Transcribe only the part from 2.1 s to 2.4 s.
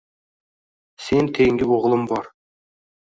bor